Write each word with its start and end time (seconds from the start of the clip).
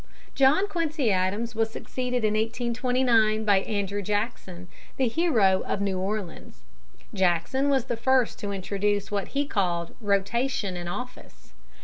John 0.33 0.67
Quincy 0.67 1.11
Adams 1.11 1.53
was 1.53 1.69
succeeded 1.69 2.23
in 2.23 2.33
1829 2.33 3.45
by 3.45 3.57
Andrew 3.59 4.01
Jackson, 4.01 4.67
the 4.97 5.07
hero 5.07 5.61
of 5.61 5.79
New 5.79 5.99
Orleans. 5.99 6.63
Jackson 7.13 7.69
was 7.69 7.85
the 7.85 7.95
first 7.95 8.39
to 8.39 8.49
introduce 8.51 9.11
what 9.11 9.27
he 9.37 9.45
called 9.45 9.93
"rotation 10.01 10.75
in 10.75 10.87
office." 10.87 11.53